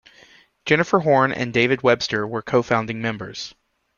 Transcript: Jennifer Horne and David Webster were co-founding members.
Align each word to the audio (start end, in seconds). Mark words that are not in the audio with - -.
Jennifer 0.65 0.97
Horne 0.97 1.31
and 1.31 1.53
David 1.53 1.83
Webster 1.83 2.25
were 2.25 2.41
co-founding 2.41 3.03
members. 3.03 3.53